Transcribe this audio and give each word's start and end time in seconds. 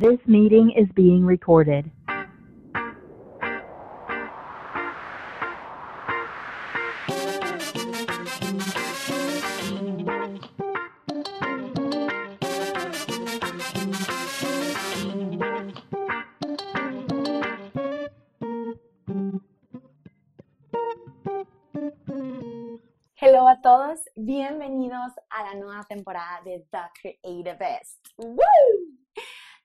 This 0.00 0.18
meeting 0.26 0.70
is 0.70 0.88
being 0.94 1.26
recorded. 1.26 1.90
Hello 23.16 23.46
a 23.46 23.60
todos, 23.62 24.00
bienvenidos 24.16 25.12
a 25.28 25.42
la 25.42 25.54
nueva 25.60 25.84
temporada 25.86 26.40
de 26.42 26.64
The 26.72 26.88
Creativist. 26.94 27.98
¡Woo! 28.16 28.99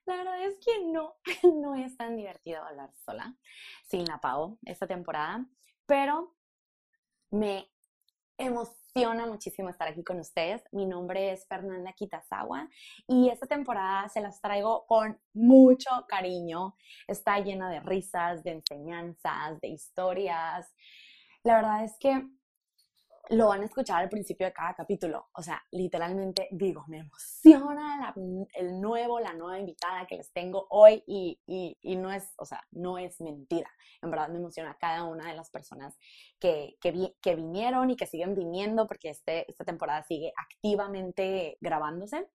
La 0.06 0.16
verdad 0.18 0.40
es 0.44 0.56
que 0.64 0.84
no, 0.84 1.16
no 1.42 1.74
es 1.74 1.96
tan 1.96 2.16
divertido 2.16 2.62
hablar 2.62 2.92
sola, 3.04 3.36
sin 3.84 4.04
la 4.04 4.20
Pau, 4.20 4.58
esta 4.64 4.86
temporada, 4.86 5.44
pero 5.84 6.36
me 7.30 7.68
emociona 8.38 9.26
muchísimo 9.26 9.68
estar 9.68 9.88
aquí 9.88 10.04
con 10.04 10.20
ustedes. 10.20 10.62
Mi 10.70 10.86
nombre 10.86 11.32
es 11.32 11.46
Fernanda 11.48 11.92
Kitazawa 11.92 12.68
y 13.08 13.30
esta 13.30 13.46
temporada 13.46 14.08
se 14.08 14.20
las 14.20 14.40
traigo 14.40 14.86
con 14.86 15.20
mucho 15.34 15.90
cariño. 16.06 16.76
Está 17.08 17.40
llena 17.40 17.68
de 17.68 17.80
risas, 17.80 18.44
de 18.44 18.52
enseñanzas, 18.52 19.60
de 19.60 19.68
historias. 19.68 20.72
La 21.42 21.56
verdad 21.56 21.84
es 21.84 21.98
que 21.98 22.28
lo 23.30 23.48
van 23.48 23.62
a 23.62 23.64
escuchar 23.64 24.02
al 24.02 24.08
principio 24.08 24.46
de 24.46 24.52
cada 24.52 24.74
capítulo. 24.74 25.28
O 25.32 25.42
sea, 25.42 25.62
literalmente 25.70 26.48
digo, 26.50 26.84
me 26.88 26.98
emociona 26.98 28.14
el 28.54 28.80
nuevo, 28.80 29.20
la 29.20 29.32
nueva 29.34 29.58
invitada 29.58 30.06
que 30.06 30.16
les 30.16 30.32
tengo 30.32 30.66
hoy 30.70 31.02
y, 31.06 31.40
y, 31.46 31.96
no 31.96 32.12
es, 32.12 32.32
o 32.38 32.44
sea, 32.44 32.64
no 32.70 32.98
es 32.98 33.20
mentira. 33.20 33.70
En 34.02 34.10
verdad 34.10 34.28
me 34.28 34.38
emociona 34.38 34.76
cada 34.78 35.04
una 35.04 35.28
de 35.28 35.34
las 35.34 35.50
personas 35.50 35.96
que, 36.38 36.76
que, 36.80 37.14
que 37.20 37.34
vinieron 37.34 37.90
y 37.90 37.96
que 37.96 38.06
siguen 38.06 38.34
viniendo 38.34 38.86
porque 38.86 39.10
este, 39.10 39.50
esta 39.50 39.64
temporada 39.64 40.02
sigue 40.04 40.32
activamente 40.36 41.58
grabándose. 41.60 42.28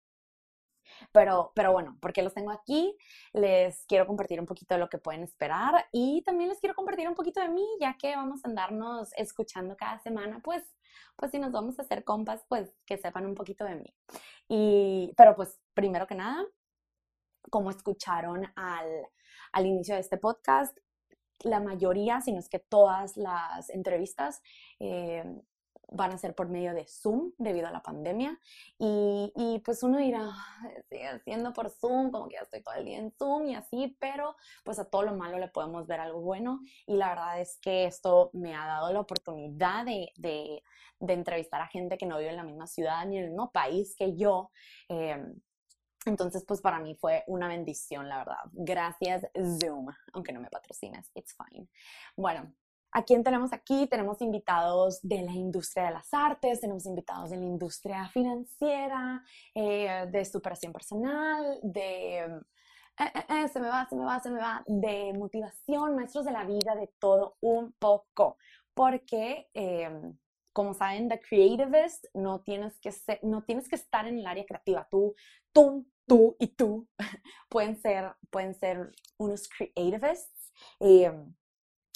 Pero, 1.13 1.53
pero 1.55 1.73
bueno, 1.73 1.97
porque 2.01 2.23
los 2.23 2.35
tengo 2.35 2.51
aquí, 2.51 2.97
les 3.33 3.85
quiero 3.87 4.07
compartir 4.07 4.41
un 4.41 4.47
poquito 4.47 4.75
de 4.75 4.81
lo 4.81 4.89
que 4.89 4.99
pueden 4.99 5.23
esperar 5.23 5.87
y 5.93 6.23
también 6.23 6.49
les 6.51 6.61
quiero 6.61 6.75
compartir 6.75 7.09
un 7.09 7.15
poquito 7.15 7.41
de 7.41 7.49
mí, 7.49 7.67
ya 7.81 7.97
que 7.99 8.15
vamos 8.17 8.45
a 8.45 8.49
andarnos 8.49 9.11
escuchando 9.17 9.77
cada 9.77 9.99
semana, 10.01 10.41
pues, 10.43 10.63
pues 11.17 11.31
si 11.31 11.39
nos 11.39 11.53
vamos 11.53 11.79
a 11.79 11.83
hacer 11.83 12.05
compas, 12.05 12.45
pues 12.49 12.75
que 12.87 12.99
sepan 12.99 13.27
un 13.27 13.35
poquito 13.35 13.65
de 13.65 13.77
mí. 13.77 13.95
Y, 14.49 15.13
pero 15.17 15.35
pues, 15.37 15.61
primero 15.75 16.07
que 16.07 16.15
nada, 16.15 16.45
como 17.51 17.71
escucharon 17.71 18.47
al, 18.57 19.09
al 19.53 19.67
inicio 19.67 19.95
de 19.95 20.01
este 20.01 20.19
podcast, 20.19 20.77
la 21.43 21.61
mayoría, 21.61 22.21
si 22.21 22.33
no 22.33 22.39
es 22.39 22.49
que 22.49 22.59
todas 22.59 23.17
las 23.17 23.71
entrevistas 23.71 24.43
eh, 24.79 25.25
van 25.91 26.13
a 26.13 26.19
ser 26.19 26.35
por 26.35 26.49
medio 26.49 26.75
de 26.75 26.87
Zoom 26.87 27.33
debido 27.39 27.67
a 27.69 27.71
la 27.71 27.83
pandemia. 27.83 28.39
Y, 28.79 29.33
y, 29.37 29.59
pues 29.61 29.83
uno 29.83 29.99
dirá, 29.99 30.31
sigue 30.89 31.07
haciendo 31.09 31.53
por 31.53 31.71
Zoom, 31.71 32.11
como 32.11 32.29
que 32.29 32.35
ya 32.35 32.43
estoy 32.43 32.63
todo 32.63 32.75
el 32.75 32.85
día 32.85 32.99
en 32.99 33.13
Zoom 33.13 33.49
y 33.49 33.55
así, 33.55 33.97
pero 34.01 34.37
pues 34.65 34.79
a 34.79 34.89
todo 34.89 35.03
lo 35.03 35.15
malo 35.15 35.39
le 35.39 35.49
podemos 35.49 35.87
ver 35.87 36.01
algo 36.01 36.21
bueno. 36.21 36.61
Y 36.87 36.97
la 36.97 37.11
verdad 37.11 37.41
es 37.41 37.59
que 37.61 37.85
esto 37.85 38.31
me 38.33 38.55
ha 38.55 38.67
dado 38.67 38.93
la 38.93 39.01
oportunidad 39.01 39.85
de, 39.85 40.11
de, 40.17 40.63
de 41.01 41.13
entrevistar 41.13 41.61
a 41.61 41.67
gente 41.67 41.99
que 41.99 42.07
no 42.07 42.19
vive 42.19 42.31
en 42.31 42.37
la 42.37 42.45
misma 42.45 42.67
ciudad 42.67 43.05
ni 43.07 43.19
en 43.19 43.25
el 43.25 43.31
mismo 43.31 43.51
país 43.51 43.95
que 43.97 44.17
yo. 44.17 44.51
Eh, 44.89 45.23
entonces, 46.07 46.45
pues 46.47 46.61
para 46.63 46.79
mí 46.79 46.95
fue 46.95 47.25
una 47.27 47.49
bendición, 47.49 48.09
la 48.09 48.19
verdad. 48.19 48.45
Gracias 48.53 49.27
Zoom, 49.61 49.89
aunque 50.13 50.33
no 50.33 50.41
me 50.41 50.49
patrocines, 50.49 51.11
it's 51.15 51.37
fine. 51.37 51.69
Bueno, 52.17 52.55
¿A 52.93 53.05
quién 53.05 53.23
tenemos 53.23 53.53
aquí? 53.53 53.87
Tenemos 53.87 54.21
invitados 54.21 55.01
de 55.03 55.23
la 55.23 55.33
industria 55.33 55.87
de 55.87 55.91
las 55.93 56.13
artes, 56.13 56.61
tenemos 56.61 56.87
invitados 56.87 57.31
de 57.31 57.37
la 57.37 57.45
industria 57.45 58.09
financiera, 58.09 59.23
eh, 59.55 60.07
de 60.11 60.25
superación 60.25 60.73
personal, 60.73 61.61
de... 61.63 62.19
Eh, 62.99 63.25
eh, 63.29 63.49
se 63.49 63.61
me 63.61 63.69
va, 63.69 63.87
se 63.89 63.97
me 63.97 64.05
va, 64.05 64.21
se 64.21 64.31
me 64.31 64.41
va, 64.41 64.63
de 64.67 65.13
motivación, 65.15 65.95
maestros 65.95 66.25
de 66.25 66.33
la 66.33 66.45
vida, 66.45 66.75
de 66.75 66.89
todo 66.99 67.37
un 67.41 67.73
poco. 67.79 68.37
Porque, 68.75 69.49
em, 69.55 70.19
como 70.53 70.75
saben, 70.75 71.09
The 71.09 71.21
Creativist 71.21 72.07
no 72.15 72.41
tienes 72.43 72.79
que 72.81 72.93
ser, 72.93 73.21
no 73.23 73.45
tienes 73.45 73.69
que 73.69 73.77
estar 73.77 74.07
en 74.07 74.19
el 74.19 74.27
área 74.27 74.45
creativa. 74.45 74.87
Tú, 74.91 75.15
tú, 75.53 75.87
tú 76.07 76.37
y 76.41 76.49
tú 76.49 76.89
pueden 77.49 77.77
ser, 77.81 78.15
pueden 78.31 78.55
ser 78.55 78.93
unos 79.17 79.49
creativists. 79.49 80.53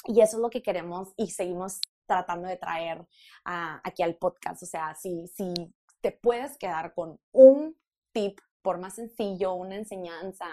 Y 0.07 0.21
eso 0.21 0.37
es 0.37 0.43
lo 0.43 0.51
que 0.51 0.63
queremos 0.63 1.13
y 1.17 1.31
seguimos 1.31 1.81
tratando 2.07 2.49
de 2.49 2.57
traer 2.57 3.07
aquí 3.45 4.03
al 4.03 4.17
podcast. 4.17 4.63
O 4.63 4.67
sea, 4.67 4.95
si, 4.95 5.27
si 5.29 5.53
te 6.01 6.13
puedes 6.13 6.59
quedar 6.59 6.95
con 6.95 7.19
un 7.33 7.77
tip, 8.13 8.39
por 8.63 8.79
más 8.79 8.95
sencillo, 8.95 9.55
una 9.55 9.77
enseñanza, 9.77 10.47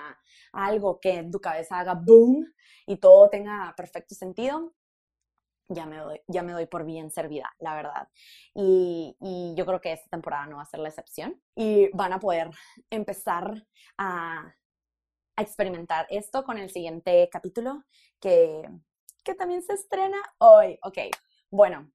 algo 0.51 0.99
que 0.99 1.23
tu 1.31 1.39
cabeza 1.39 1.79
haga 1.79 1.93
boom 1.93 2.45
y 2.85 2.97
todo 2.97 3.29
tenga 3.29 3.73
perfecto 3.77 4.15
sentido, 4.15 4.73
ya 5.69 5.85
me 5.85 5.97
doy, 5.97 6.21
ya 6.27 6.43
me 6.43 6.51
doy 6.51 6.65
por 6.65 6.85
bien 6.85 7.09
servida, 7.09 7.49
la 7.59 7.73
verdad. 7.75 8.09
Y, 8.53 9.15
y, 9.21 9.53
yo 9.55 9.65
creo 9.65 9.79
que 9.79 9.93
esta 9.93 10.09
temporada 10.09 10.45
no 10.47 10.57
va 10.57 10.63
a 10.63 10.65
ser 10.65 10.81
la 10.81 10.89
excepción. 10.89 11.41
Y 11.55 11.89
van 11.93 12.11
a 12.11 12.19
poder 12.19 12.49
empezar 12.89 13.65
a, 13.97 14.53
a 15.37 15.41
experimentar 15.41 16.05
esto 16.09 16.43
con 16.43 16.57
el 16.57 16.69
siguiente 16.69 17.29
capítulo 17.31 17.85
que 18.19 18.67
que 19.23 19.35
también 19.35 19.61
se 19.63 19.73
estrena 19.73 20.17
hoy. 20.39 20.79
Ok, 20.83 20.97
bueno, 21.49 21.91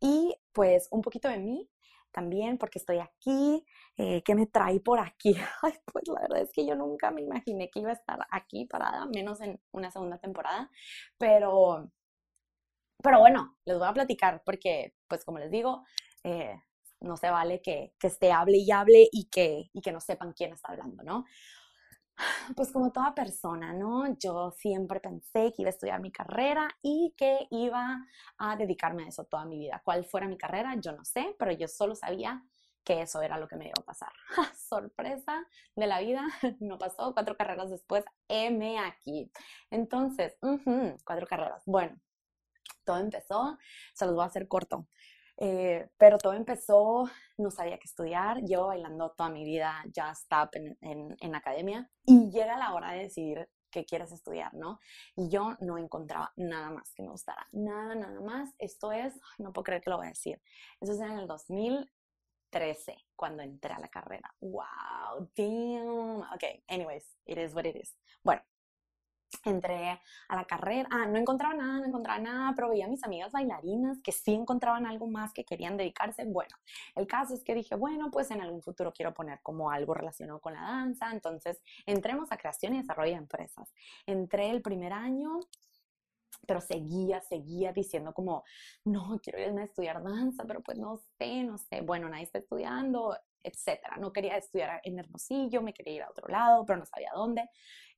y 0.00 0.34
pues 0.52 0.88
un 0.90 1.02
poquito 1.02 1.28
de 1.28 1.38
mí 1.38 1.68
también, 2.12 2.58
porque 2.58 2.78
estoy 2.78 2.98
aquí, 2.98 3.64
eh, 3.98 4.22
¿qué 4.24 4.34
me 4.34 4.46
trae 4.46 4.80
por 4.80 5.00
aquí? 5.00 5.36
Ay, 5.62 5.74
pues 5.92 6.08
la 6.08 6.20
verdad 6.22 6.40
es 6.42 6.52
que 6.52 6.66
yo 6.66 6.74
nunca 6.74 7.10
me 7.10 7.22
imaginé 7.22 7.70
que 7.70 7.80
iba 7.80 7.90
a 7.90 7.94
estar 7.94 8.26
aquí 8.30 8.66
parada, 8.66 9.06
menos 9.06 9.40
en 9.42 9.60
una 9.72 9.90
segunda 9.90 10.18
temporada, 10.18 10.70
pero, 11.18 11.90
pero 13.02 13.20
bueno, 13.20 13.56
les 13.64 13.78
voy 13.78 13.86
a 13.86 13.92
platicar 13.92 14.42
porque, 14.44 14.94
pues 15.08 15.24
como 15.24 15.38
les 15.38 15.50
digo, 15.50 15.84
eh, 16.24 16.56
no 17.00 17.16
se 17.16 17.30
vale 17.30 17.60
que, 17.60 17.94
que 17.98 18.06
esté 18.06 18.32
hable 18.32 18.58
y 18.58 18.70
hable 18.70 19.08
y 19.12 19.28
que, 19.28 19.70
y 19.72 19.80
que 19.82 19.92
no 19.92 20.00
sepan 20.00 20.32
quién 20.32 20.52
está 20.52 20.72
hablando, 20.72 21.02
¿no? 21.02 21.24
Pues 22.54 22.70
como 22.72 22.92
toda 22.92 23.14
persona, 23.14 23.72
¿no? 23.72 24.16
Yo 24.18 24.50
siempre 24.52 25.00
pensé 25.00 25.52
que 25.52 25.62
iba 25.62 25.68
a 25.68 25.70
estudiar 25.70 26.00
mi 26.00 26.10
carrera 26.12 26.68
y 26.82 27.14
que 27.16 27.46
iba 27.50 28.06
a 28.38 28.56
dedicarme 28.56 29.04
a 29.04 29.08
eso 29.08 29.24
toda 29.24 29.44
mi 29.44 29.58
vida. 29.58 29.82
¿Cuál 29.84 30.04
fuera 30.04 30.28
mi 30.28 30.38
carrera? 30.38 30.74
Yo 30.80 30.92
no 30.92 31.04
sé, 31.04 31.34
pero 31.38 31.52
yo 31.52 31.68
solo 31.68 31.94
sabía 31.94 32.42
que 32.84 33.02
eso 33.02 33.20
era 33.20 33.38
lo 33.38 33.48
que 33.48 33.56
me 33.56 33.66
iba 33.66 33.74
a 33.78 33.84
pasar. 33.84 34.12
Sorpresa 34.56 35.44
de 35.74 35.86
la 35.86 36.00
vida, 36.00 36.24
no 36.60 36.78
pasó. 36.78 37.12
Cuatro 37.12 37.36
carreras 37.36 37.70
después, 37.70 38.04
M 38.28 38.78
aquí. 38.78 39.30
Entonces, 39.70 40.36
cuatro 41.04 41.26
carreras. 41.26 41.62
Bueno, 41.66 41.98
todo 42.84 42.98
empezó, 42.98 43.58
se 43.94 44.06
los 44.06 44.14
voy 44.14 44.24
a 44.24 44.28
hacer 44.28 44.48
corto. 44.48 44.86
Eh, 45.38 45.88
pero 45.98 46.18
todo 46.18 46.32
empezó, 46.32 47.10
no 47.36 47.50
sabía 47.50 47.78
qué 47.78 47.84
estudiar, 47.84 48.38
yo 48.44 48.68
bailando 48.68 49.10
toda 49.10 49.28
mi 49.28 49.44
vida 49.44 49.84
ya 49.92 50.10
stop 50.12 50.54
en, 50.54 50.78
en, 50.80 51.16
en 51.20 51.34
academia 51.34 51.90
y 52.06 52.30
llega 52.30 52.56
la 52.56 52.72
hora 52.72 52.92
de 52.92 53.00
decidir 53.00 53.48
qué 53.70 53.84
quieres 53.84 54.12
estudiar, 54.12 54.54
¿no? 54.54 54.80
Y 55.14 55.28
yo 55.28 55.56
no 55.60 55.76
encontraba 55.76 56.32
nada 56.36 56.70
más 56.70 56.92
que 56.94 57.02
me 57.02 57.10
gustara, 57.10 57.46
nada, 57.52 57.94
nada 57.94 58.20
más. 58.20 58.54
Esto 58.58 58.92
es, 58.92 59.14
no 59.38 59.52
puedo 59.52 59.64
creer 59.64 59.82
que 59.82 59.90
lo 59.90 59.98
voy 59.98 60.06
a 60.06 60.10
decir, 60.10 60.40
eso 60.80 60.92
es 60.92 61.00
en 61.00 61.18
el 61.18 61.26
2013, 61.26 62.96
cuando 63.14 63.42
entré 63.42 63.74
a 63.74 63.78
la 63.78 63.88
carrera. 63.88 64.34
¡Wow! 64.40 65.30
¡Damn! 65.36 66.20
Ok, 66.32 66.44
anyways, 66.68 67.04
it 67.26 67.36
is 67.36 67.54
what 67.54 67.66
it 67.66 67.76
is. 67.76 67.94
Bueno, 68.22 68.42
entré 69.44 70.00
a 70.28 70.36
la 70.36 70.44
carrera, 70.44 70.88
ah, 70.90 71.06
no 71.06 71.18
encontraba 71.18 71.54
nada, 71.54 71.80
no 71.80 71.86
encontraba 71.86 72.18
nada, 72.18 72.52
pero 72.54 72.70
veía 72.70 72.86
a 72.86 72.88
mis 72.88 73.04
amigas 73.04 73.32
bailarinas 73.32 74.00
que 74.02 74.12
sí 74.12 74.34
encontraban 74.34 74.86
algo 74.86 75.06
más 75.06 75.32
que 75.32 75.44
querían 75.44 75.76
dedicarse. 75.76 76.24
Bueno, 76.24 76.56
el 76.94 77.06
caso 77.06 77.34
es 77.34 77.42
que 77.42 77.54
dije, 77.54 77.74
bueno, 77.74 78.10
pues 78.10 78.30
en 78.30 78.40
algún 78.40 78.62
futuro 78.62 78.92
quiero 78.92 79.14
poner 79.14 79.40
como 79.42 79.70
algo 79.70 79.94
relacionado 79.94 80.40
con 80.40 80.54
la 80.54 80.62
danza, 80.62 81.10
entonces 81.12 81.62
entremos 81.86 82.32
a 82.32 82.36
creación 82.36 82.74
y 82.74 82.78
desarrollo 82.78 83.12
de 83.12 83.18
empresas. 83.18 83.72
Entré 84.06 84.50
el 84.50 84.62
primer 84.62 84.92
año, 84.92 85.40
pero 86.46 86.60
seguía, 86.60 87.20
seguía 87.20 87.72
diciendo 87.72 88.12
como, 88.14 88.44
no, 88.84 89.18
quiero 89.22 89.40
irme 89.40 89.62
a 89.62 89.64
estudiar 89.64 90.02
danza, 90.02 90.44
pero 90.44 90.62
pues 90.62 90.78
no 90.78 90.98
sé, 91.18 91.42
no 91.42 91.58
sé, 91.58 91.80
bueno, 91.80 92.08
nadie 92.08 92.24
está 92.24 92.38
estudiando, 92.38 93.16
etcétera. 93.42 93.96
No 93.98 94.12
quería 94.12 94.36
estudiar 94.36 94.80
en 94.84 94.98
Hermosillo, 94.98 95.62
me 95.62 95.72
quería 95.72 95.94
ir 95.94 96.02
a 96.02 96.10
otro 96.10 96.28
lado, 96.28 96.64
pero 96.66 96.78
no 96.78 96.86
sabía 96.86 97.10
dónde. 97.14 97.48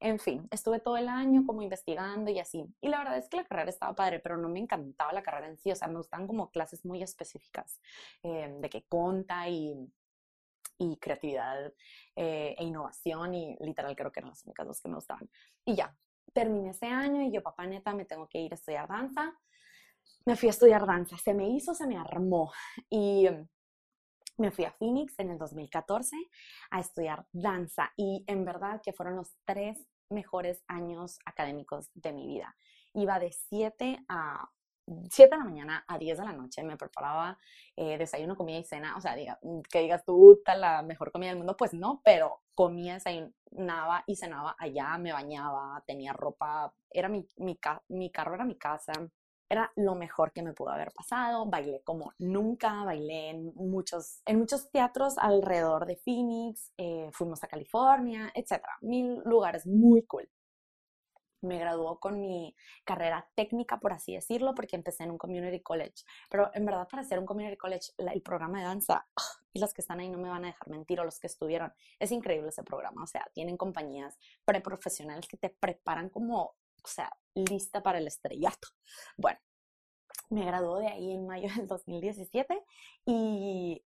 En 0.01 0.19
fin, 0.19 0.47
estuve 0.51 0.81
todo 0.81 0.97
el 0.97 1.09
año 1.09 1.45
como 1.47 1.63
investigando 1.63 2.31
y 2.31 2.39
así. 2.39 2.65
Y 2.81 2.89
la 2.89 2.99
verdad 2.99 3.19
es 3.19 3.29
que 3.29 3.39
la 3.39 3.45
carrera 3.45 3.71
estaba 3.71 3.95
padre, 3.95 4.21
pero 4.21 4.37
no 4.37 4.49
me 4.49 4.61
encantaba 4.61 5.13
la 5.13 5.23
carrera 5.23 5.49
en 5.49 5.59
sí. 5.59 5.73
O 5.73 5.77
sea, 5.77 5.89
me 5.89 5.97
gustan 5.97 6.27
como 6.27 6.51
clases 6.51 6.85
muy 6.85 7.03
específicas 7.03 7.81
eh, 8.23 8.55
de 8.61 8.69
que 8.71 8.85
conta 8.85 9.49
y 9.49 9.91
y 10.79 10.97
creatividad 10.97 11.73
eh, 12.15 12.55
e 12.57 12.65
innovación 12.65 13.35
y 13.35 13.57
literal 13.61 13.97
creo 13.97 14.13
que 14.13 14.21
eran 14.21 14.31
las 14.31 14.45
únicas 14.45 14.67
dos 14.67 14.81
que 14.81 14.89
me 14.89 14.95
gustaban. 14.95 15.29
Y 15.65 15.75
ya, 15.75 15.95
terminé 16.33 16.71
ese 16.71 16.87
año 16.87 17.23
y 17.23 17.33
yo, 17.33 17.43
papá, 17.43 17.67
neta, 17.67 17.95
me 17.95 18.05
tengo 18.05 18.29
que 18.29 18.39
ir 18.39 18.53
a 18.53 18.55
estudiar 18.55 18.89
danza. 18.89 19.37
Me 20.25 20.37
fui 20.37 20.49
a 20.49 20.51
estudiar 20.51 20.87
danza, 20.87 21.17
se 21.19 21.35
me 21.35 21.49
hizo, 21.51 21.75
se 21.75 21.87
me 21.87 21.97
armó 21.97 22.53
y 22.89 23.29
me 24.39 24.51
fui 24.51 24.65
a 24.65 24.73
Phoenix 24.73 25.19
en 25.19 25.31
el 25.31 25.39
2014 25.39 26.17
a 26.71 26.81
estudiar 26.81 27.27
danza 27.33 27.93
y 27.97 28.25
en 28.27 28.45
verdad 28.45 28.81
que 28.83 28.93
fueron 28.93 29.17
los 29.17 29.37
tres 29.45 29.87
mejores 30.09 30.63
años 30.69 31.19
académicos 31.25 31.91
de 31.95 32.13
mi 32.13 32.27
vida. 32.27 32.57
Iba 32.95 33.19
de 33.19 33.33
7 33.33 34.05
a 34.09 34.49
7 35.11 35.31
de 35.31 35.39
la 35.39 35.45
mañana 35.45 35.85
a 35.87 35.99
10 35.99 36.19
de 36.19 36.25
la 36.25 36.33
noche, 36.33 36.63
me 36.63 36.77
preparaba 36.77 37.39
eh, 37.77 37.99
desayuno, 37.99 38.37
comida 38.37 38.59
y 38.59 38.65
cena, 38.65 38.97
o 38.97 39.01
sea, 39.01 39.15
diga, 39.15 39.39
que 39.71 39.81
digas 39.81 40.05
tú, 40.05 40.41
la 40.47 40.83
mejor 40.83 41.13
comida 41.13 41.29
del 41.29 41.39
mundo, 41.39 41.57
pues 41.57 41.75
no, 41.75 42.01
pero 42.03 42.41
comía, 42.55 42.95
desayunaba 42.95 44.05
y 44.07 44.17
cenaba 44.17 44.57
allá, 44.59 44.97
me 44.99 45.13
bañaba, 45.13 45.83
tenía 45.87 46.13
ropa, 46.13 46.73
era 46.91 47.09
mi, 47.09 47.27
mi, 47.37 47.59
mi 47.89 48.11
carro 48.11 48.35
era 48.35 48.45
mi 48.45 48.57
casa, 48.57 48.93
era 49.49 49.73
lo 49.77 49.95
mejor 49.95 50.33
que 50.33 50.43
me 50.43 50.53
pudo 50.53 50.71
haber 50.71 50.93
pasado. 50.93 51.47
Bailé 51.47 51.83
como 51.83 52.13
nunca, 52.19 52.85
bailé 52.85 53.31
en 53.31 53.53
muchos, 53.55 54.23
en 54.27 54.39
muchos 54.39 54.71
teatros 54.71 55.17
alrededor 55.19 55.87
de 55.87 55.97
Phoenix, 55.97 56.73
eh, 56.77 57.09
fuimos 57.13 57.43
a 57.45 57.49
California, 57.49 58.31
etcétera, 58.35 58.77
mil 58.83 59.21
lugares 59.25 59.67
muy 59.67 60.03
cool. 60.03 60.29
Me 61.41 61.59
graduó 61.59 62.01
con 62.01 62.21
mi 62.21 62.57
carrera 62.85 63.29
técnica, 63.37 63.79
por 63.79 63.93
así 63.93 64.13
decirlo, 64.13 64.57
porque 64.57 64.75
empecé 64.75 65.05
en 65.05 65.13
un 65.13 65.19
community 65.19 65.61
college. 65.63 66.03
Pero 66.29 66.51
en 66.53 66.65
verdad, 66.67 66.89
para 66.89 67.03
hacer 67.03 67.19
un 67.19 67.27
community 67.27 67.57
college, 67.57 67.93
el 67.97 68.23
programa 68.23 68.59
de 68.59 68.65
danza, 68.65 69.07
y 69.53 69.61
los 69.61 69.73
que 69.73 69.83
están 69.83 70.01
ahí 70.01 70.09
no 70.09 70.19
me 70.19 70.29
van 70.29 70.45
a 70.45 70.49
dejar 70.49 70.69
mentir, 70.69 70.99
o 70.99 71.05
los 71.05 71.21
que 71.21 71.29
estuvieron, 71.29 71.73
es 72.01 72.11
increíble 72.11 72.49
ese 72.49 72.65
programa. 72.65 73.05
O 73.05 73.07
sea, 73.07 73.25
tienen 73.35 73.57
compañías 73.57 74.19
preprofesionales 74.45 75.29
que 75.29 75.37
te 75.37 75.51
preparan 75.51 76.11
como 76.11 76.57
o 76.85 76.89
sea, 76.89 77.11
lista 77.35 77.83
para 77.83 77.99
el 77.99 78.07
estrellato. 78.07 78.69
Bueno, 79.17 79.39
me 80.31 80.45
graduó 80.45 80.79
de 80.79 80.89
ahí 80.89 81.13
en 81.13 81.27
mayo 81.27 81.49
del 81.57 81.67
2017 81.67 82.65
y, 83.07 83.85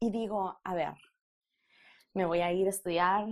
y 0.00 0.10
digo, 0.10 0.60
a 0.62 0.74
ver, 0.74 0.94
me 2.14 2.26
voy 2.26 2.40
a 2.40 2.52
ir 2.52 2.66
a 2.66 2.70
estudiar, 2.70 3.26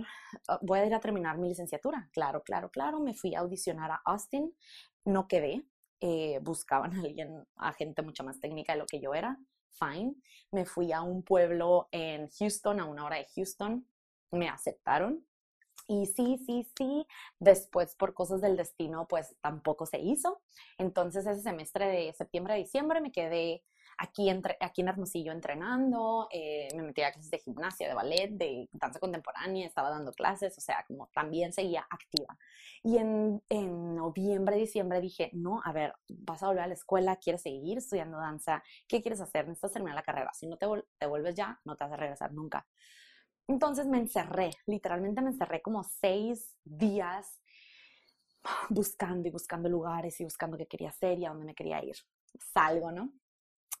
ah, 0.47 0.59
voy 0.61 0.79
a 0.79 0.85
ir 0.85 0.93
a 0.93 0.99
terminar 0.99 1.37
mi 1.37 1.49
licenciatura. 1.49 2.09
Claro, 2.13 2.41
claro, 2.43 2.69
claro, 2.69 2.99
me 2.99 3.13
fui 3.13 3.35
a 3.35 3.39
audicionar 3.39 3.91
a 3.91 4.01
Austin, 4.05 4.53
no 5.05 5.27
quedé, 5.27 5.63
eh, 5.99 6.39
buscaban 6.41 6.91
a 6.97 7.01
alguien, 7.01 7.45
a 7.57 7.73
gente 7.73 8.01
mucho 8.01 8.23
más 8.23 8.39
técnica 8.39 8.73
de 8.73 8.79
lo 8.79 8.85
que 8.85 8.99
yo 8.99 9.13
era, 9.13 9.37
fine. 9.71 10.15
Me 10.51 10.65
fui 10.65 10.91
a 10.91 11.01
un 11.01 11.23
pueblo 11.23 11.87
en 11.91 12.29
Houston, 12.39 12.79
a 12.79 12.85
una 12.85 13.05
hora 13.05 13.17
de 13.17 13.27
Houston, 13.35 13.87
me 14.31 14.49
aceptaron, 14.49 15.25
y 15.87 16.05
sí, 16.07 16.37
sí, 16.45 16.67
sí, 16.77 17.05
después 17.39 17.95
por 17.95 18.13
cosas 18.13 18.41
del 18.41 18.57
destino, 18.57 19.07
pues 19.07 19.35
tampoco 19.41 19.85
se 19.85 19.99
hizo. 19.99 20.41
Entonces 20.77 21.25
ese 21.25 21.41
semestre 21.41 21.87
de 21.87 22.13
septiembre 22.13 22.53
a 22.53 22.57
diciembre 22.57 23.01
me 23.01 23.11
quedé 23.11 23.63
aquí, 23.97 24.29
entre, 24.29 24.57
aquí 24.59 24.81
en 24.81 24.87
Hermosillo 24.87 25.31
entrenando, 25.31 26.27
eh, 26.31 26.67
me 26.75 26.83
metí 26.83 27.01
a 27.01 27.11
clases 27.11 27.31
de 27.31 27.39
gimnasia, 27.39 27.87
de 27.87 27.93
ballet, 27.93 28.29
de 28.31 28.69
danza 28.73 28.99
contemporánea, 28.99 29.67
estaba 29.67 29.89
dando 29.89 30.11
clases, 30.13 30.57
o 30.57 30.61
sea, 30.61 30.83
como 30.87 31.07
también 31.13 31.53
seguía 31.53 31.85
activa. 31.89 32.37
Y 32.83 32.97
en, 32.97 33.41
en 33.49 33.95
noviembre, 33.95 34.55
diciembre 34.57 35.01
dije, 35.01 35.29
no, 35.33 35.61
a 35.63 35.71
ver, 35.71 35.93
vas 36.09 36.41
a 36.43 36.47
volver 36.47 36.63
a 36.63 36.67
la 36.67 36.73
escuela, 36.73 37.17
quieres 37.17 37.43
seguir 37.43 37.77
estudiando 37.77 38.17
danza, 38.17 38.63
¿qué 38.87 39.01
quieres 39.01 39.21
hacer? 39.21 39.47
Necesitas 39.47 39.73
terminar 39.73 39.95
la 39.95 40.03
carrera, 40.03 40.31
si 40.33 40.47
no 40.47 40.57
te, 40.57 40.65
te 40.97 41.05
vuelves 41.05 41.35
ya, 41.35 41.59
no 41.65 41.75
te 41.75 41.83
vas 41.83 41.93
a 41.93 41.97
regresar 41.97 42.33
nunca. 42.33 42.65
Entonces 43.51 43.85
me 43.85 43.97
encerré, 43.97 44.51
literalmente 44.65 45.21
me 45.21 45.31
encerré 45.31 45.61
como 45.61 45.83
seis 45.83 46.55
días 46.63 47.41
buscando 48.69 49.27
y 49.27 49.31
buscando 49.31 49.67
lugares 49.67 50.21
y 50.21 50.23
buscando 50.23 50.57
qué 50.57 50.67
quería 50.67 50.87
hacer 50.87 51.19
y 51.19 51.25
a 51.25 51.31
dónde 51.31 51.43
me 51.43 51.53
quería 51.53 51.83
ir. 51.83 51.97
Salgo, 52.53 52.93
¿no? 52.93 53.11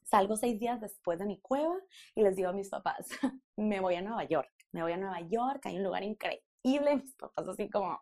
Salgo 0.03 0.35
seis 0.35 0.59
días 0.59 0.81
después 0.81 1.19
de 1.19 1.25
mi 1.25 1.39
cueva 1.39 1.77
y 2.15 2.21
les 2.21 2.35
digo 2.35 2.49
a 2.49 2.53
mis 2.53 2.67
papás, 2.67 3.07
me 3.55 3.79
voy 3.79 3.95
a 3.95 4.01
Nueva 4.01 4.25
York, 4.25 4.51
me 4.73 4.81
voy 4.81 4.91
a 4.91 4.97
Nueva 4.97 5.21
York, 5.21 5.61
hay 5.63 5.77
un 5.77 5.83
lugar 5.83 6.03
increíble. 6.03 6.97
Mis 7.01 7.15
papás 7.15 7.47
así 7.47 7.69
como, 7.69 7.97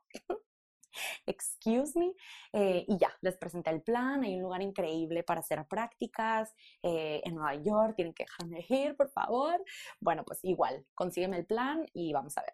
excuse 1.25 1.98
me, 1.98 2.13
eh, 2.54 2.86
y 2.88 2.98
ya, 2.98 3.12
les 3.22 3.38
presenté 3.38 3.69
el 3.72 3.81
plan, 3.81 4.24
hay 4.24 4.36
un 4.36 4.42
lugar 4.42 4.62
increíble 4.62 5.24
para 5.24 5.42
hacer 5.42 5.66
prácticas 5.68 6.54
eh, 6.84 7.22
en 7.24 7.36
Nueva 7.36 7.56
York, 7.56 7.96
tienen 7.96 8.13
que 8.13 8.24
dejarme 8.24 8.66
ir, 8.69 8.96
por 8.96 9.10
favor. 9.10 9.63
Bueno, 10.00 10.24
pues 10.25 10.40
igual, 10.44 10.86
consígueme 10.96 11.38
el 11.38 11.46
plan 11.46 11.86
y 11.94 12.13
vamos 12.13 12.38
a 12.38 12.42
ver. 12.42 12.54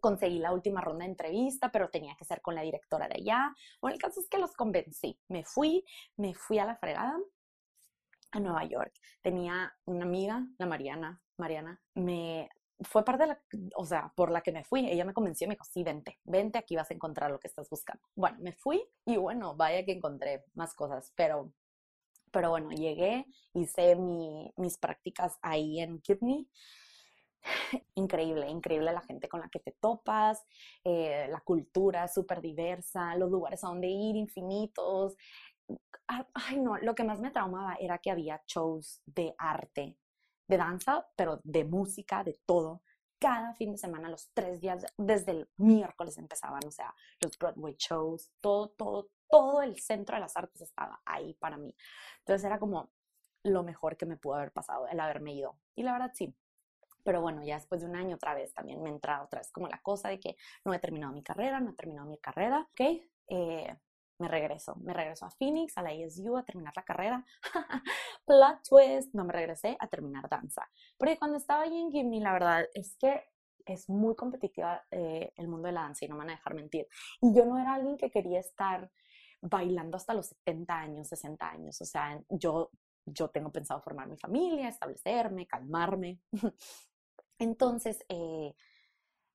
Conseguí 0.00 0.38
la 0.38 0.52
última 0.52 0.80
ronda 0.80 1.04
de 1.04 1.10
entrevista, 1.10 1.70
pero 1.70 1.90
tenía 1.90 2.14
que 2.16 2.24
ser 2.24 2.40
con 2.40 2.54
la 2.54 2.62
directora 2.62 3.06
de 3.06 3.16
allá. 3.16 3.54
Bueno, 3.82 3.94
el 3.94 4.00
caso 4.00 4.20
es 4.20 4.28
que 4.28 4.38
los 4.38 4.54
convencí. 4.54 5.18
Me 5.28 5.44
fui, 5.44 5.84
me 6.16 6.34
fui 6.34 6.58
a 6.58 6.64
la 6.64 6.76
fregada 6.76 7.18
a 8.32 8.40
Nueva 8.40 8.64
York. 8.64 8.94
Tenía 9.22 9.74
una 9.84 10.04
amiga, 10.04 10.46
la 10.58 10.66
Mariana, 10.66 11.20
Mariana, 11.36 11.80
me 11.94 12.48
fue 12.82 13.04
parte 13.04 13.24
de 13.24 13.28
la, 13.28 13.40
o 13.76 13.84
sea, 13.84 14.12
por 14.16 14.30
la 14.30 14.40
que 14.40 14.52
me 14.52 14.64
fui. 14.64 14.88
Ella 14.88 15.04
me 15.04 15.14
convenció 15.14 15.46
me 15.48 15.54
dijo, 15.54 15.64
sí, 15.64 15.82
vente, 15.82 16.18
vente, 16.24 16.58
aquí 16.58 16.76
vas 16.76 16.90
a 16.90 16.94
encontrar 16.94 17.30
lo 17.30 17.38
que 17.38 17.48
estás 17.48 17.68
buscando. 17.68 18.02
Bueno, 18.14 18.38
me 18.40 18.52
fui 18.52 18.82
y 19.04 19.16
bueno, 19.16 19.54
vaya 19.56 19.84
que 19.84 19.92
encontré 19.92 20.44
más 20.54 20.74
cosas, 20.74 21.12
pero, 21.14 21.52
pero 22.32 22.50
bueno, 22.50 22.70
llegué, 22.70 23.26
hice 23.54 23.96
mi, 23.96 24.52
mis 24.56 24.78
prácticas 24.78 25.38
ahí 25.42 25.80
en 25.80 26.00
Kidney. 26.00 26.48
Increíble, 27.94 28.48
increíble 28.48 28.92
la 28.92 29.00
gente 29.00 29.28
con 29.28 29.40
la 29.40 29.48
que 29.48 29.60
te 29.60 29.72
topas, 29.72 30.44
eh, 30.84 31.26
la 31.30 31.40
cultura 31.40 32.08
súper 32.08 32.40
diversa, 32.42 33.16
los 33.16 33.30
lugares 33.30 33.64
a 33.64 33.68
donde 33.68 33.88
ir 33.88 34.16
infinitos. 34.16 35.16
Ay, 36.34 36.58
no, 36.58 36.76
lo 36.78 36.94
que 36.94 37.04
más 37.04 37.20
me 37.20 37.30
traumaba 37.30 37.76
era 37.80 37.98
que 37.98 38.10
había 38.10 38.42
shows 38.46 39.00
de 39.06 39.34
arte 39.38 39.96
de 40.50 40.56
danza, 40.56 41.06
pero 41.16 41.40
de 41.44 41.64
música, 41.64 42.24
de 42.24 42.38
todo. 42.44 42.82
Cada 43.20 43.54
fin 43.54 43.72
de 43.72 43.78
semana, 43.78 44.08
los 44.08 44.30
tres 44.34 44.60
días, 44.60 44.84
desde 44.96 45.32
el 45.32 45.48
miércoles 45.56 46.18
empezaban, 46.18 46.62
o 46.66 46.70
sea, 46.70 46.92
los 47.20 47.38
Broadway 47.38 47.76
shows, 47.78 48.32
todo, 48.40 48.70
todo, 48.70 49.10
todo 49.28 49.62
el 49.62 49.78
centro 49.78 50.16
de 50.16 50.20
las 50.20 50.36
artes 50.36 50.62
estaba 50.62 51.00
ahí 51.04 51.34
para 51.34 51.56
mí. 51.56 51.74
Entonces 52.18 52.44
era 52.44 52.58
como 52.58 52.90
lo 53.44 53.62
mejor 53.62 53.96
que 53.96 54.06
me 54.06 54.16
pudo 54.16 54.34
haber 54.34 54.52
pasado, 54.52 54.88
el 54.88 54.98
haberme 54.98 55.34
ido. 55.34 55.56
Y 55.76 55.84
la 55.84 55.92
verdad 55.92 56.12
sí. 56.14 56.34
Pero 57.04 57.20
bueno, 57.20 57.44
ya 57.44 57.54
después 57.54 57.80
de 57.80 57.86
un 57.86 57.96
año 57.96 58.16
otra 58.16 58.34
vez 58.34 58.52
también 58.52 58.82
me 58.82 58.90
entra 58.90 59.22
otra 59.22 59.40
vez 59.40 59.50
como 59.52 59.68
la 59.68 59.80
cosa 59.80 60.08
de 60.08 60.18
que 60.18 60.36
no 60.64 60.74
he 60.74 60.78
terminado 60.78 61.12
mi 61.12 61.22
carrera, 61.22 61.60
no 61.60 61.70
he 61.70 61.74
terminado 61.74 62.08
mi 62.08 62.18
carrera, 62.18 62.68
¿ok? 62.72 62.80
Eh, 63.28 63.76
me 64.20 64.28
regreso, 64.28 64.76
me 64.76 64.92
regreso 64.92 65.26
a 65.26 65.30
Phoenix, 65.30 65.76
a 65.76 65.82
la 65.82 65.92
ESU, 65.92 66.36
a 66.36 66.44
terminar 66.44 66.72
la 66.76 66.84
carrera. 66.84 67.24
Plot 68.26 68.68
twist, 68.68 69.14
no 69.14 69.24
me 69.24 69.32
regresé 69.32 69.76
a 69.80 69.88
terminar 69.88 70.28
danza. 70.28 70.68
Porque 70.96 71.18
cuando 71.18 71.38
estaba 71.38 71.62
ahí 71.62 71.76
en 71.76 71.90
Gimni, 71.90 72.20
la 72.20 72.32
verdad 72.32 72.66
es 72.74 72.96
que 72.96 73.24
es 73.64 73.88
muy 73.88 74.14
competitiva 74.14 74.82
eh, 74.90 75.32
el 75.36 75.48
mundo 75.48 75.66
de 75.66 75.72
la 75.72 75.82
danza 75.82 76.04
y 76.04 76.08
no 76.08 76.14
me 76.14 76.20
van 76.20 76.30
a 76.30 76.36
dejar 76.36 76.54
mentir. 76.54 76.86
Y 77.20 77.34
yo 77.34 77.44
no 77.44 77.58
era 77.58 77.74
alguien 77.74 77.96
que 77.96 78.10
quería 78.10 78.40
estar 78.40 78.90
bailando 79.40 79.96
hasta 79.96 80.14
los 80.14 80.26
70 80.26 80.74
años, 80.74 81.08
60 81.08 81.48
años. 81.48 81.80
O 81.80 81.84
sea, 81.84 82.20
yo, 82.28 82.70
yo 83.06 83.28
tengo 83.28 83.50
pensado 83.50 83.80
formar 83.80 84.08
mi 84.08 84.16
familia, 84.16 84.68
establecerme, 84.68 85.46
calmarme. 85.46 86.20
entonces, 87.38 88.04
eh, 88.08 88.54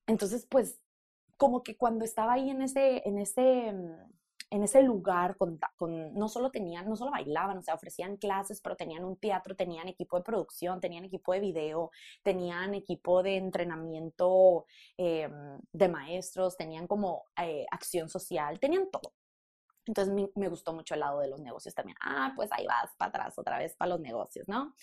entonces, 0.07 0.45
pues, 0.49 0.79
como 1.37 1.63
que 1.63 1.75
cuando 1.75 2.05
estaba 2.05 2.33
ahí 2.33 2.49
en 2.49 2.61
ese, 2.61 3.01
en 3.07 3.17
ese, 3.17 3.73
mm, 3.73 4.11
en 4.55 4.63
ese 4.63 4.81
lugar 4.81 5.35
con, 5.35 5.59
no 6.13 6.29
solo 6.29 6.50
tenían, 6.50 6.88
no 6.88 6.95
solo 6.95 7.12
bailaban, 7.12 7.57
o 7.57 7.62
sea, 7.62 7.74
ofrecían 7.74 8.15
clases, 8.15 8.62
pero 8.62 8.77
tenían 8.77 9.03
un 9.03 9.17
teatro, 9.17 9.53
tenían 9.53 9.89
equipo 9.89 10.15
de 10.17 10.24
producción, 10.24 10.79
tenían 10.79 11.03
equipo 11.03 11.33
de 11.33 11.41
video, 11.41 11.91
tenían 12.24 12.74
equipo 12.74 13.21
de 13.21 13.35
entrenamiento 13.35 14.65
eh, 14.97 15.29
de 15.74 15.89
maestros, 15.89 16.55
tenían 16.55 16.88
como 16.88 17.25
eh, 17.38 17.65
acción 17.69 18.07
social, 18.07 18.57
tenían 18.57 18.89
todo. 18.89 19.13
Entonces 19.85 20.13
me, 20.13 20.29
me, 20.35 20.47
gustó 20.47 20.71
mucho 20.71 20.93
el 20.93 21.01
lado 21.01 21.19
de 21.19 21.27
los 21.27 21.41
negocios 21.41 21.75
también. 21.75 21.97
Ah, 22.01 22.31
pues 22.33 22.50
ahí 22.53 22.65
vas 22.65 22.95
para 22.97 23.09
atrás 23.09 23.38
otra 23.38 23.57
vez 23.59 23.75
para 23.75 23.89
los 23.89 24.00
negocios, 24.00 24.47
¿no? 24.47 24.74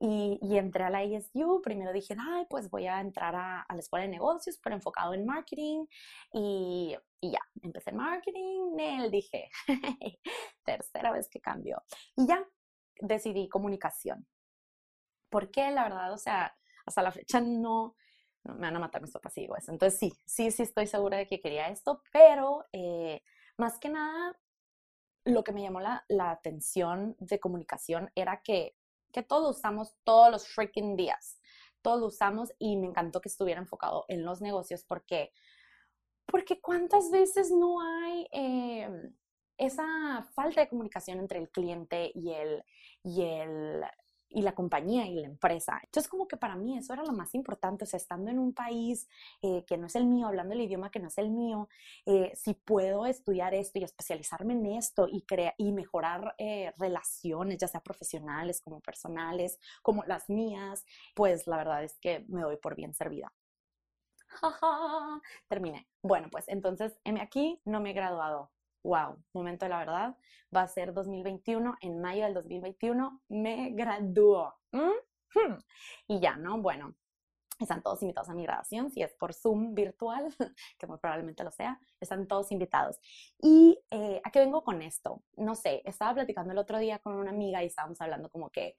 Y, 0.00 0.38
y, 0.40 0.58
entré 0.58 0.84
a 0.84 0.90
la 0.90 1.00
ASU, 1.00 1.60
primero 1.60 1.92
dije, 1.92 2.14
ay, 2.18 2.46
pues 2.48 2.70
voy 2.70 2.86
a 2.86 3.00
entrar 3.00 3.34
a, 3.34 3.62
a 3.62 3.74
la 3.74 3.80
escuela 3.80 4.04
de 4.04 4.10
negocios, 4.10 4.58
pero 4.62 4.76
enfocado 4.76 5.12
en 5.12 5.26
marketing. 5.26 5.86
Y, 6.32 6.96
y 7.20 7.32
ya, 7.32 7.40
empecé 7.62 7.90
en 7.90 7.96
marketing, 7.96 8.78
él 8.78 9.10
dije, 9.10 9.50
tercera 10.64 11.10
vez 11.10 11.28
que 11.28 11.40
cambio. 11.40 11.82
Y 12.16 12.28
ya, 12.28 12.46
decidí 13.00 13.48
comunicación. 13.48 14.26
¿Por 15.30 15.50
qué? 15.50 15.70
La 15.72 15.84
verdad, 15.84 16.12
o 16.12 16.18
sea, 16.18 16.56
hasta 16.86 17.02
la 17.02 17.12
fecha 17.12 17.40
no, 17.40 17.96
no 18.44 18.54
me 18.54 18.60
van 18.60 18.76
a 18.76 18.80
matar 18.80 19.02
mis 19.02 19.12
papás 19.12 19.34
si 19.34 19.42
digo 19.42 19.56
eso. 19.56 19.72
Entonces 19.72 19.98
sí, 19.98 20.12
sí, 20.26 20.50
sí 20.50 20.62
estoy 20.62 20.86
segura 20.86 21.18
de 21.18 21.26
que 21.26 21.40
quería 21.40 21.68
esto, 21.68 22.02
pero 22.12 22.64
eh, 22.72 23.22
más 23.56 23.78
que 23.78 23.88
nada, 23.88 24.38
lo 25.24 25.44
que 25.44 25.52
me 25.52 25.62
llamó 25.62 25.80
la, 25.80 26.04
la 26.08 26.30
atención 26.30 27.16
de 27.18 27.40
comunicación 27.40 28.10
era 28.14 28.42
que 28.42 28.77
que 29.12 29.22
todos 29.22 29.56
usamos 29.56 29.94
todos 30.04 30.30
los 30.30 30.46
freaking 30.48 30.96
días. 30.96 31.40
todos 31.80 32.00
lo 32.00 32.06
usamos 32.06 32.52
y 32.58 32.76
me 32.76 32.88
encantó 32.88 33.20
que 33.20 33.28
estuviera 33.28 33.60
enfocado 33.60 34.04
en 34.08 34.24
los 34.24 34.40
negocios 34.40 34.84
porque, 34.84 35.32
porque 36.26 36.60
cuántas 36.60 37.10
veces 37.10 37.50
no 37.50 37.80
hay 37.80 38.26
em, 38.32 39.14
esa 39.56 40.28
falta 40.34 40.60
de 40.60 40.68
comunicación 40.68 41.20
entre 41.20 41.38
el 41.38 41.50
cliente 41.50 42.10
y 42.14 42.32
el, 42.32 42.64
y 43.02 43.22
el, 43.22 43.84
y 44.30 44.42
la 44.42 44.54
compañía 44.54 45.06
y 45.06 45.14
la 45.14 45.26
empresa. 45.26 45.80
Entonces, 45.82 46.08
como 46.08 46.28
que 46.28 46.36
para 46.36 46.56
mí 46.56 46.76
eso 46.76 46.92
era 46.92 47.02
lo 47.02 47.12
más 47.12 47.34
importante, 47.34 47.84
o 47.84 47.86
sea, 47.86 47.96
estando 47.96 48.30
en 48.30 48.38
un 48.38 48.52
país 48.52 49.08
eh, 49.42 49.64
que 49.66 49.76
no 49.78 49.86
es 49.86 49.96
el 49.96 50.06
mío, 50.06 50.26
hablando 50.26 50.54
el 50.54 50.60
idioma 50.62 50.90
que 50.90 51.00
no 51.00 51.08
es 51.08 51.18
el 51.18 51.30
mío, 51.30 51.68
eh, 52.06 52.32
si 52.34 52.54
puedo 52.54 53.06
estudiar 53.06 53.54
esto 53.54 53.78
y 53.78 53.84
especializarme 53.84 54.54
en 54.54 54.66
esto 54.66 55.08
y, 55.08 55.24
y 55.56 55.72
mejorar 55.72 56.34
eh, 56.38 56.72
relaciones, 56.78 57.58
ya 57.58 57.68
sea 57.68 57.80
profesionales 57.80 58.60
como 58.60 58.80
personales, 58.80 59.58
como 59.82 60.04
las 60.04 60.28
mías, 60.28 60.84
pues 61.14 61.46
la 61.46 61.56
verdad 61.56 61.84
es 61.84 61.98
que 61.98 62.24
me 62.28 62.42
doy 62.42 62.56
por 62.56 62.74
bien 62.76 62.94
servida. 62.94 63.32
Terminé. 65.48 65.88
Bueno, 66.02 66.28
pues 66.30 66.44
entonces, 66.48 66.98
M 67.04 67.20
aquí, 67.20 67.60
no 67.64 67.80
me 67.80 67.90
he 67.90 67.94
graduado 67.94 68.50
wow, 68.88 69.22
momento 69.34 69.66
de 69.66 69.68
la 69.68 69.78
verdad, 69.78 70.16
va 70.54 70.62
a 70.62 70.68
ser 70.68 70.94
2021, 70.94 71.76
en 71.82 72.00
mayo 72.00 72.24
del 72.24 72.34
2021 72.34 73.22
me 73.28 73.70
graduó. 73.70 74.54
Y 76.08 76.20
ya, 76.20 76.36
¿no? 76.36 76.58
Bueno, 76.62 76.94
están 77.60 77.82
todos 77.82 78.00
invitados 78.02 78.30
a 78.30 78.34
mi 78.34 78.44
graduación, 78.44 78.90
si 78.90 79.02
es 79.02 79.12
por 79.14 79.34
Zoom 79.34 79.74
virtual, 79.74 80.34
que 80.78 80.86
muy 80.86 80.98
probablemente 80.98 81.44
lo 81.44 81.50
sea, 81.50 81.78
están 82.00 82.26
todos 82.26 82.50
invitados. 82.50 82.98
¿Y 83.42 83.78
eh, 83.90 84.22
a 84.24 84.30
qué 84.30 84.40
vengo 84.40 84.64
con 84.64 84.80
esto? 84.80 85.22
No 85.36 85.54
sé, 85.54 85.82
estaba 85.84 86.14
platicando 86.14 86.52
el 86.52 86.58
otro 86.58 86.78
día 86.78 86.98
con 86.98 87.12
una 87.14 87.30
amiga 87.30 87.62
y 87.62 87.66
estábamos 87.66 88.00
hablando 88.00 88.30
como 88.30 88.48
que, 88.48 88.76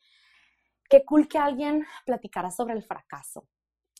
qué 0.89 1.05
cool 1.05 1.27
que 1.27 1.37
alguien 1.37 1.85
platicara 2.03 2.49
sobre 2.49 2.73
el 2.73 2.83
fracaso. 2.83 3.47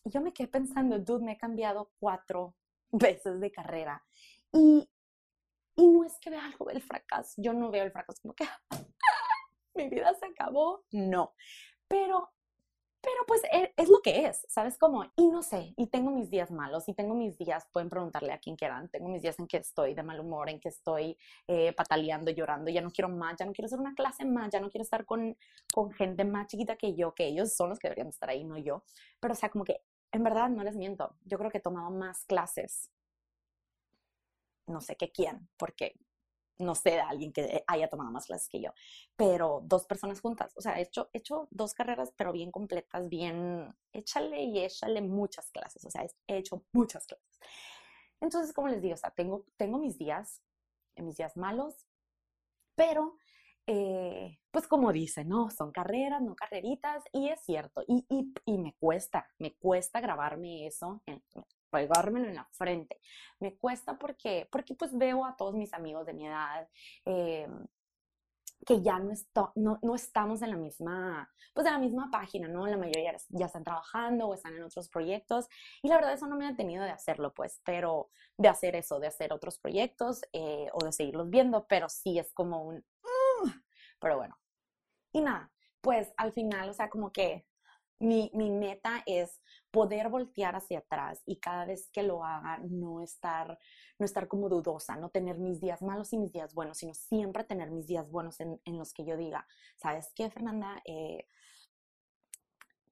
Y 0.03 0.09
yo 0.09 0.21
me 0.21 0.33
quedé 0.33 0.47
pensando, 0.47 0.97
dude, 0.97 1.23
me 1.23 1.33
he 1.33 1.37
cambiado 1.37 1.91
cuatro 1.99 2.55
veces 2.91 3.39
de 3.39 3.51
carrera. 3.51 4.03
Y 4.51 4.89
y 5.75 5.87
no 5.87 6.03
es 6.03 6.17
que 6.19 6.29
vea 6.29 6.45
algo 6.45 6.65
del 6.65 6.81
fracaso, 6.81 7.33
yo 7.37 7.53
no 7.53 7.71
veo 7.71 7.83
el 7.83 7.91
fracaso 7.91 8.19
como 8.21 8.33
que 8.33 8.45
mi 9.75 9.89
vida 9.89 10.13
se 10.13 10.25
acabó, 10.25 10.83
no. 10.91 11.33
Pero, 11.87 12.29
pero 13.01 13.25
pues 13.25 13.41
e, 13.51 13.73
es, 13.77 13.89
lo 13.89 14.01
que 14.01 14.25
es, 14.25 14.45
¿sabes 14.49 14.77
cómo? 14.77 15.05
Y 15.15 15.27
no 15.27 15.41
sé, 15.41 15.73
y 15.77 15.87
tengo 15.87 16.11
mis 16.11 16.29
días 16.29 16.51
malos, 16.51 16.87
y 16.89 16.93
tengo 16.93 17.15
mis 17.15 17.37
días, 17.37 17.67
pueden 17.71 17.89
preguntarle 17.89 18.33
a 18.33 18.39
quien 18.39 18.55
quieran, 18.55 18.89
tengo 18.89 19.07
mis 19.07 19.21
días 19.21 19.39
en 19.39 19.47
que 19.47 19.57
estoy 19.57 19.95
de 19.95 20.03
mal 20.03 20.19
humor, 20.19 20.49
en 20.49 20.59
que 20.59 20.69
estoy 20.69 21.17
eh, 21.47 21.73
pataleando, 21.73 22.31
llorando, 22.31 22.69
ya 22.69 22.81
no 22.81 22.91
quiero 22.91 23.09
más, 23.09 23.37
ya 23.37 23.45
no 23.45 23.53
quiero 23.53 23.67
hacer 23.67 23.79
una 23.79 23.95
clase 23.95 24.25
más, 24.25 24.51
ya 24.51 24.59
no 24.59 24.69
quiero 24.69 24.83
estar 24.83 25.05
con, 25.05 25.37
con 25.73 25.91
gente 25.91 26.25
más 26.25 26.47
chiquita 26.47 26.75
que 26.75 26.95
yo, 26.95 27.13
que 27.15 27.27
ellos 27.27 27.55
son 27.55 27.69
los 27.69 27.79
que 27.79 27.87
deberían 27.87 28.09
estar 28.09 28.29
ahí, 28.29 28.43
no 28.43 28.57
yo. 28.57 28.83
Pero 29.19 29.33
o 29.33 29.37
sea, 29.37 29.49
como 29.49 29.63
que 29.63 29.81
en 30.11 30.23
verdad 30.23 30.49
no 30.49 30.63
les 30.63 30.75
miento, 30.75 31.15
yo 31.25 31.37
creo 31.37 31.51
que 31.51 31.59
he 31.59 31.61
tomado 31.61 31.91
más 31.91 32.25
clases 32.25 32.91
no 34.69 34.81
sé 34.81 34.95
qué 34.95 35.11
quién, 35.11 35.49
porque 35.57 35.95
no 36.59 36.75
sé 36.75 36.91
de 36.91 36.99
alguien 36.99 37.31
que 37.31 37.63
haya 37.67 37.89
tomado 37.89 38.11
más 38.11 38.25
clases 38.25 38.49
que 38.49 38.61
yo, 38.61 38.71
pero 39.15 39.61
dos 39.63 39.85
personas 39.85 40.19
juntas, 40.19 40.51
o 40.55 40.61
sea, 40.61 40.77
he 40.77 40.83
hecho, 40.83 41.09
hecho 41.13 41.47
dos 41.51 41.73
carreras, 41.73 42.13
pero 42.15 42.33
bien 42.33 42.51
completas, 42.51 43.07
bien, 43.07 43.73
échale 43.93 44.43
y 44.43 44.59
échale 44.59 45.01
muchas 45.01 45.49
clases, 45.51 45.83
o 45.85 45.89
sea, 45.89 46.05
he 46.27 46.37
hecho 46.37 46.65
muchas 46.73 47.05
clases. 47.07 47.39
Entonces, 48.21 48.53
como 48.53 48.67
les 48.67 48.81
digo, 48.81 48.95
o 48.95 48.97
sea, 48.97 49.11
tengo, 49.11 49.45
tengo 49.55 49.79
mis 49.79 49.97
días, 49.97 50.41
mis 50.97 51.15
días 51.15 51.37
malos, 51.37 51.87
pero 52.75 53.17
eh, 53.65 54.39
pues 54.51 54.67
como 54.67 54.91
dice, 54.91 55.23
no, 55.23 55.49
son 55.51 55.71
carreras, 55.71 56.21
no 56.21 56.35
carreritas, 56.35 57.03
y 57.13 57.29
es 57.29 57.39
cierto, 57.41 57.83
y, 57.87 58.05
y, 58.09 58.33
y 58.45 58.57
me 58.57 58.75
cuesta, 58.79 59.29
me 59.37 59.55
cuesta 59.55 60.01
grabarme 60.01 60.67
eso, 60.67 61.01
en, 61.05 61.23
pegármelo 61.69 62.27
en 62.27 62.35
la 62.35 62.45
frente. 62.51 62.99
Me 63.39 63.57
cuesta 63.57 63.97
porque, 63.97 64.47
porque 64.51 64.75
pues 64.75 64.97
veo 64.97 65.25
a 65.25 65.35
todos 65.35 65.55
mis 65.55 65.73
amigos 65.73 66.05
de 66.05 66.13
mi 66.13 66.27
edad 66.27 66.67
eh, 67.05 67.47
que 68.65 68.81
ya 68.81 68.99
no, 68.99 69.13
no, 69.55 69.79
no, 69.81 69.95
estamos 69.95 70.41
en 70.41 70.51
la 70.51 70.57
misma, 70.57 71.29
pues 71.53 71.65
en 71.65 71.73
la 71.73 71.79
misma 71.79 72.09
página, 72.11 72.47
¿no? 72.47 72.67
La 72.67 72.77
mayoría 72.77 73.15
ya 73.29 73.45
están 73.45 73.63
trabajando 73.63 74.27
o 74.27 74.33
están 74.33 74.55
en 74.55 74.63
otros 74.63 74.89
proyectos 74.89 75.47
y 75.81 75.87
la 75.87 75.95
verdad 75.95 76.13
eso 76.13 76.27
no 76.27 76.35
me 76.35 76.47
ha 76.47 76.55
tenido 76.55 76.83
de 76.83 76.91
hacerlo, 76.91 77.33
pues, 77.33 77.61
pero 77.63 78.09
de 78.37 78.49
hacer 78.49 78.75
eso, 78.75 78.99
de 78.99 79.07
hacer 79.07 79.33
otros 79.33 79.59
proyectos 79.59 80.21
eh, 80.33 80.67
o 80.73 80.83
de 80.83 80.91
seguirlos 80.91 81.29
viendo, 81.29 81.65
pero 81.67 81.89
sí 81.89 82.19
es 82.19 82.33
como 82.33 82.63
un, 82.63 82.77
uh, 82.77 83.49
pero 83.99 84.17
bueno. 84.17 84.37
Y 85.13 85.21
nada, 85.21 85.51
pues 85.81 86.13
al 86.17 86.33
final, 86.33 86.69
o 86.69 86.73
sea, 86.73 86.89
como 86.89 87.11
que 87.11 87.45
mi, 87.99 88.31
mi 88.33 88.49
meta 88.49 89.03
es 89.05 89.41
poder 89.71 90.09
voltear 90.09 90.55
hacia 90.55 90.79
atrás 90.79 91.21
y 91.25 91.39
cada 91.39 91.65
vez 91.65 91.89
que 91.91 92.03
lo 92.03 92.23
haga 92.23 92.59
no 92.69 93.01
estar, 93.01 93.57
no 93.97 94.05
estar 94.05 94.27
como 94.27 94.49
dudosa, 94.49 94.95
no 94.95 95.09
tener 95.09 95.37
mis 95.37 95.59
días 95.61 95.81
malos 95.81 96.13
y 96.13 96.17
mis 96.17 96.31
días 96.31 96.53
buenos, 96.53 96.77
sino 96.77 96.93
siempre 96.93 97.43
tener 97.43 97.71
mis 97.71 97.87
días 97.87 98.09
buenos 98.09 98.39
en, 98.39 98.59
en 98.65 98.77
los 98.77 98.93
que 98.93 99.05
yo 99.05 99.17
diga, 99.17 99.45
¿sabes 99.77 100.11
qué, 100.15 100.29
Fernanda? 100.29 100.81
Eh, 100.85 101.27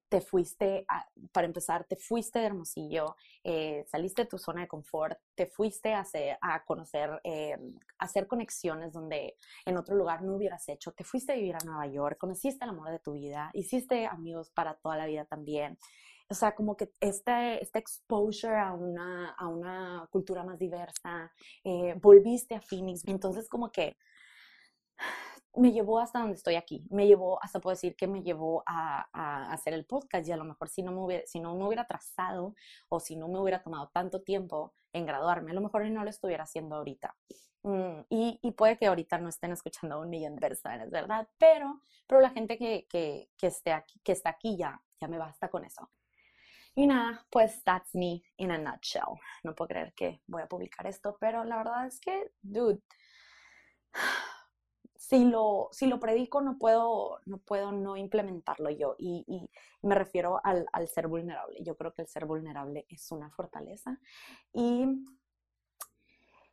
te 0.10 0.22
fuiste, 0.22 0.86
para 1.32 1.48
empezar, 1.48 1.86
te 1.86 1.96
fuiste 1.96 2.40
de 2.40 2.46
Hermosillo, 2.46 3.16
eh, 3.44 3.86
saliste 3.88 4.24
de 4.24 4.28
tu 4.28 4.38
zona 4.38 4.62
de 4.62 4.68
confort, 4.68 5.20
te 5.36 5.48
fuiste 5.48 5.94
a, 5.94 6.00
hacer, 6.00 6.38
a 6.42 6.64
conocer, 6.64 7.20
eh, 7.24 7.58
a 8.00 8.06
hacer 8.06 8.28
conexiones 8.28 8.94
donde 8.94 9.36
en 9.66 9.78
otro 9.78 9.96
lugar 9.96 10.22
no 10.22 10.36
hubieras 10.36 10.68
hecho, 10.70 10.92
te 10.94 11.04
fuiste 11.04 11.34
a 11.34 11.36
vivir 11.36 11.56
a 11.56 11.66
Nueva 11.66 11.88
York, 11.88 12.18
conociste 12.18 12.64
el 12.64 12.72
amor 12.72 12.92
de 12.92 13.00
tu 13.00 13.14
vida, 13.14 13.52
hiciste 13.54 14.06
amigos 14.06 14.50
para 14.52 14.76
toda 14.76 14.98
la 14.98 15.06
vida 15.06 15.26
también. 15.26 15.78
O 16.30 16.34
sea, 16.34 16.56
como 16.56 16.76
que 16.76 16.92
este, 17.00 17.64
este 17.64 17.80
exposure 17.80 18.58
a 18.58 18.74
una, 18.74 19.30
a 19.32 19.48
una 19.48 20.08
cultura 20.12 20.44
más 20.44 20.60
diversa, 20.60 21.32
eh, 21.64 21.96
volviste 22.02 22.56
a 22.56 22.62
Phoenix, 22.62 23.04
entonces 23.08 23.48
como 23.48 23.72
que 23.72 23.98
me 25.58 25.72
llevó 25.72 26.00
hasta 26.00 26.20
donde 26.20 26.36
estoy 26.36 26.56
aquí, 26.56 26.86
me 26.90 27.08
llevó, 27.08 27.44
hasta 27.44 27.60
puedo 27.60 27.74
decir 27.76 27.96
que 27.96 28.08
me 28.08 28.22
llevó 28.22 28.64
a, 28.66 29.08
hacer 29.52 29.74
el 29.74 29.86
podcast 29.86 30.28
y 30.28 30.32
a 30.32 30.38
lo 30.38 30.44
mejor 30.44 30.70
si 30.70 30.84
no, 30.84 30.92
me 30.92 31.00
hubiera, 31.00 31.26
si 31.26 31.40
no 31.40 31.56
me 31.56 31.66
hubiera 31.66 31.86
trazado 31.88 32.56
o 32.90 33.00
si 33.00 33.16
no 33.16 33.28
me 33.28 33.40
hubiera 33.40 33.62
tomado 33.64 33.90
tanto 33.94 34.22
tiempo 34.22 34.74
en 34.94 35.06
graduarme, 35.06 35.52
a 35.52 35.54
lo 35.56 35.62
mejor 35.62 35.86
no 35.90 36.04
lo 36.04 36.10
estuviera 36.10 36.44
haciendo 36.44 36.76
ahorita. 36.76 37.16
Mm, 37.64 38.02
y, 38.10 38.52
puede 38.52 38.78
que 38.78 38.88
ahorita 38.88 39.18
no 39.18 39.30
estén 39.30 39.52
escuchando 39.52 39.96
a 39.96 40.00
un 40.00 40.10
millón 40.10 40.36
de 40.36 40.42
personas, 40.42 40.90
¿verdad? 40.90 41.28
Pero, 41.38 41.82
pero 42.08 42.22
la 42.22 42.30
gente 42.30 42.58
que, 42.58 42.88
que, 42.90 43.30
que, 43.38 43.48
esté 43.48 43.74
aquí, 43.74 44.00
que 44.04 44.14
está 44.14 44.30
aquí 44.30 44.58
ya, 44.58 44.82
ya 45.02 45.08
me 45.08 45.18
basta 45.18 45.50
con 45.50 45.66
eso. 45.66 45.90
Y 46.76 46.86
nada, 46.88 47.26
pues 47.32 47.64
that's 47.64 47.96
me 47.96 48.22
in 48.38 48.52
a 48.52 48.58
nutshell. 48.58 49.20
No 49.44 49.56
puedo 49.56 49.70
creer 49.70 49.94
que 49.96 50.22
voy 50.28 50.44
a 50.44 50.48
publicar 50.48 50.86
esto, 50.86 51.18
pero 51.20 51.44
la 51.44 51.58
verdad 51.58 51.88
es 51.88 52.00
que, 52.00 52.32
dude, 52.42 52.82
si 54.98 55.25
lo, 55.25 55.70
si 55.72 55.88
lo 55.88 56.00
predico 56.00 56.42
no 56.42 56.58
puedo, 56.58 57.20
no 57.25 57.38
puedo 57.38 57.72
no 57.72 57.98
implementarlo 57.98 58.70
yo 58.70 58.96
y, 58.98 59.50
me 59.82 59.96
refiero 59.96 60.42
al, 60.44 60.66
al, 60.74 60.88
ser 60.88 61.08
vulnerable. 61.08 61.60
Yo 61.63 61.77
creo 61.77 61.94
que 61.94 62.01
el 62.01 62.08
ser 62.08 62.25
vulnerable 62.25 62.86
es 62.89 63.12
una 63.12 63.30
fortaleza 63.30 64.00
y, 64.51 64.86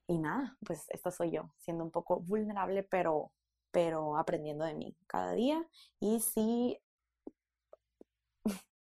y 0.07 0.19
nada, 0.19 0.57
pues 0.65 0.85
esta 0.91 1.11
soy 1.11 1.33
yo, 1.33 1.51
siendo 1.57 1.85
un 1.85 1.91
poco 1.91 2.21
vulnerable, 2.21 2.83
pero, 2.83 3.33
pero 3.71 4.17
aprendiendo 4.17 4.65
de 4.65 4.75
mí 4.75 4.97
cada 5.07 5.33
día 5.33 5.67
y 5.99 6.21
si, 6.21 6.79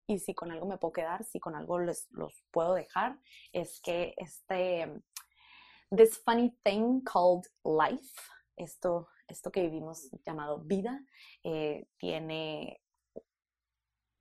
y 0.07 0.19
si 0.19 0.35
con 0.35 0.53
algo 0.53 0.67
me 0.67 0.79
puedo 0.79 0.93
quedar, 0.93 1.25
si 1.25 1.41
con 1.41 1.57
algo 1.57 1.79
les, 1.79 2.07
los 2.11 2.45
puedo 2.51 2.75
dejar, 2.75 3.19
es 3.53 3.81
que 3.81 4.15
este, 4.19 5.03
this 5.95 6.19
funny 6.23 6.51
thing 6.63 7.01
called 7.01 7.47
life, 7.65 8.21
esto 8.57 9.09
esto 9.29 9.51
que 9.51 9.63
vivimos 9.63 10.11
llamado 10.25 10.59
vida 10.59 11.05
eh, 11.43 11.87
tiene 11.97 12.81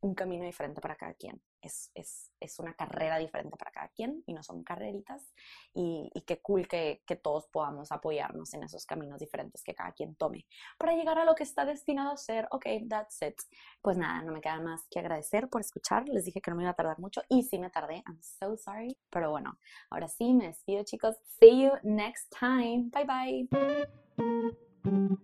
un 0.03 0.13
camino 0.15 0.45
diferente 0.45 0.81
para 0.81 0.95
cada 0.95 1.13
quien. 1.13 1.41
Es, 1.61 1.89
es, 1.95 2.29
es, 2.41 2.59
una 2.59 2.73
carrera 2.73 3.17
diferente 3.17 3.55
para 3.55 3.71
cada 3.71 3.87
quien 3.87 4.21
y 4.27 4.33
no 4.33 4.43
son 4.43 4.63
carreritas. 4.63 5.33
Y, 5.73 6.11
y 6.13 6.21
qué 6.21 6.41
cool 6.41 6.67
que, 6.67 7.01
que, 7.07 7.15
todos 7.15 7.47
podamos 7.47 7.89
apoyarnos 7.93 8.53
en 8.53 8.63
esos 8.63 8.85
caminos 8.85 9.17
diferentes 9.19 9.63
que 9.63 9.73
cada 9.73 9.93
quien 9.93 10.15
tome 10.15 10.45
para 10.77 10.93
llegar 10.93 11.17
a 11.19 11.25
lo 11.25 11.35
que 11.35 11.43
está 11.43 11.63
destinado 11.63 12.11
a 12.11 12.17
ser. 12.17 12.49
Ok, 12.51 12.65
that's 12.89 13.21
it. 13.21 13.35
Pues 13.81 13.97
nada, 13.97 14.21
no 14.23 14.33
me 14.33 14.41
queda 14.41 14.59
más 14.59 14.85
que 14.91 14.99
agradecer 14.99 15.47
por 15.47 15.61
escuchar. 15.61 16.07
Les 16.09 16.25
dije 16.25 16.41
que 16.41 16.51
no 16.51 16.57
me 16.57 16.63
iba 16.63 16.71
a 16.71 16.75
tardar 16.75 16.99
mucho 16.99 17.21
y 17.29 17.43
sí 17.43 17.57
me 17.57 17.69
tardé. 17.69 18.03
I'm 18.05 18.21
so 18.21 18.57
sorry. 18.57 18.97
Pero 19.09 19.31
bueno, 19.31 19.57
ahora 19.89 20.09
sí 20.09 20.33
me 20.33 20.47
despido, 20.47 20.83
chicos. 20.83 21.15
See 21.39 21.63
you 21.63 21.71
next 21.83 22.29
time. 22.37 22.89
Bye 22.91 23.05
bye. 23.05 24.63
Thank 24.83 25.19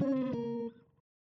you. 0.00 0.77